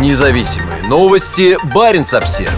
[0.00, 1.56] Независимые новости.
[1.72, 2.50] Барин обсерва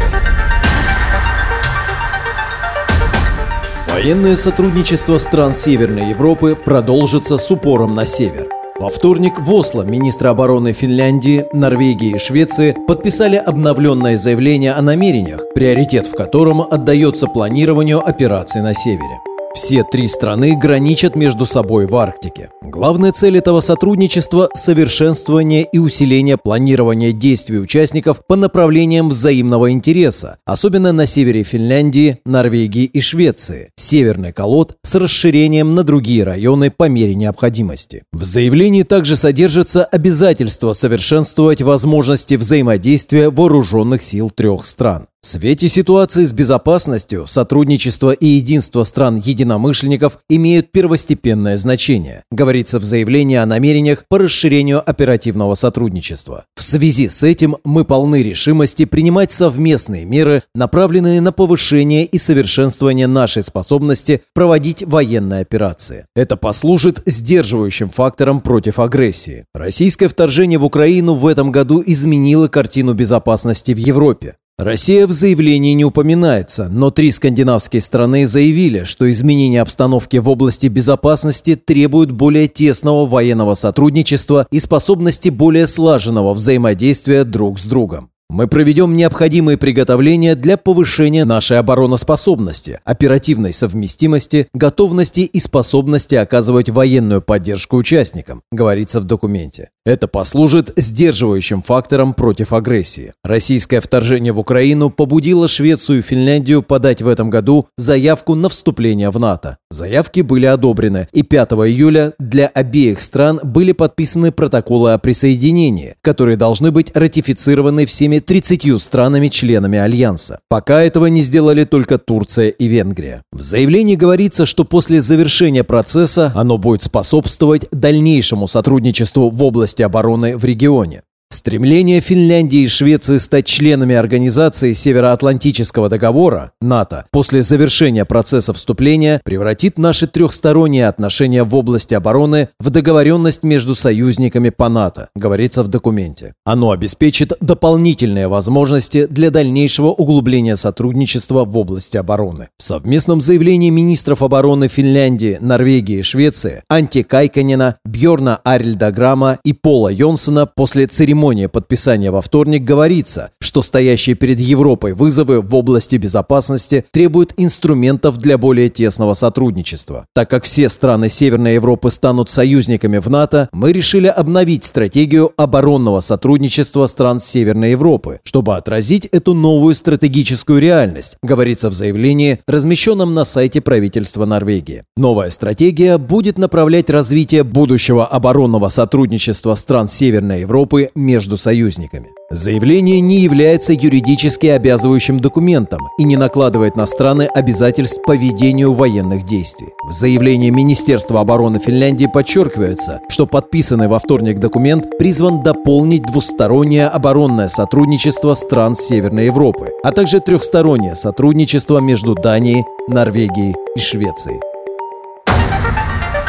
[3.92, 8.48] Военное сотрудничество стран Северной Европы продолжится с упором на север.
[8.78, 15.42] Во вторник в Осло министры обороны Финляндии, Норвегии и Швеции подписали обновленное заявление о намерениях,
[15.54, 19.20] приоритет в котором отдается планированию операций на севере.
[19.56, 22.50] Все три страны граничат между собой в Арктике.
[22.60, 30.92] Главная цель этого сотрудничества– совершенствование и усиление планирования действий участников по направлениям взаимного интереса, особенно
[30.92, 37.14] на севере Финляндии, Норвегии и Швеции, северный колод с расширением на другие районы по мере
[37.14, 38.02] необходимости.
[38.12, 45.06] В заявлении также содержится обязательство совершенствовать возможности взаимодействия вооруженных сил трех стран.
[45.26, 53.34] В свете ситуации с безопасностью сотрудничество и единство стран-единомышленников имеют первостепенное значение, говорится в заявлении
[53.34, 56.44] о намерениях по расширению оперативного сотрудничества.
[56.54, 63.08] В связи с этим мы полны решимости принимать совместные меры, направленные на повышение и совершенствование
[63.08, 66.06] нашей способности проводить военные операции.
[66.14, 69.44] Это послужит сдерживающим фактором против агрессии.
[69.54, 74.36] Российское вторжение в Украину в этом году изменило картину безопасности в Европе.
[74.58, 80.68] Россия в заявлении не упоминается, но три скандинавские страны заявили, что изменение обстановки в области
[80.68, 88.08] безопасности требует более тесного военного сотрудничества и способности более слаженного взаимодействия друг с другом.
[88.30, 97.20] Мы проведем необходимые приготовления для повышения нашей обороноспособности, оперативной совместимости, готовности и способности оказывать военную
[97.20, 99.68] поддержку участникам, говорится в документе.
[99.86, 103.12] Это послужит сдерживающим фактором против агрессии.
[103.22, 109.10] Российское вторжение в Украину побудило Швецию и Финляндию подать в этом году заявку на вступление
[109.10, 109.58] в НАТО.
[109.70, 116.36] Заявки были одобрены, и 5 июля для обеих стран были подписаны протоколы о присоединении, которые
[116.36, 120.38] должны быть ратифицированы всеми всеми 30 странами-членами Альянса.
[120.48, 123.22] Пока этого не сделали только Турция и Венгрия.
[123.32, 130.36] В заявлении говорится, что после завершения процесса оно будет способствовать дальнейшему сотрудничеству в области обороны
[130.36, 131.02] в регионе.
[131.36, 139.76] Стремление Финляндии и Швеции стать членами Организации Североатлантического договора, НАТО, после завершения процесса вступления превратит
[139.76, 146.32] наши трехсторонние отношения в области обороны в договоренность между союзниками по НАТО, говорится в документе.
[146.46, 152.48] Оно обеспечит дополнительные возможности для дальнейшего углубления сотрудничества в области обороны.
[152.56, 159.92] В совместном заявлении министров обороны Финляндии, Норвегии и Швеции Анти Кайканина, Бьорна Арильдаграма и Пола
[159.92, 165.96] Йонсона после церемонии церемонии подписания во вторник говорится, что стоящие перед Европой вызовы в области
[165.96, 170.06] безопасности требуют инструментов для более тесного сотрудничества.
[170.14, 176.00] Так как все страны Северной Европы станут союзниками в НАТО, мы решили обновить стратегию оборонного
[176.00, 183.24] сотрудничества стран Северной Европы, чтобы отразить эту новую стратегическую реальность, говорится в заявлении, размещенном на
[183.24, 184.84] сайте правительства Норвегии.
[184.96, 192.08] Новая стратегия будет направлять развитие будущего оборонного сотрудничества стран Северной Европы между союзниками.
[192.30, 199.24] Заявление не является юридически обязывающим документом и не накладывает на страны обязательств по ведению военных
[199.24, 199.68] действий.
[199.88, 207.48] В заявлении Министерства обороны Финляндии подчеркивается, что подписанный во вторник документ призван дополнить двустороннее оборонное
[207.48, 214.40] сотрудничество стран Северной Европы, а также трехстороннее сотрудничество между Данией, Норвегией и Швецией.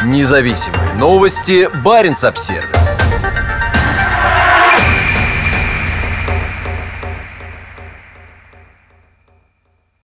[0.04, 1.68] Независимые новости.
[1.82, 2.87] Барин обсервис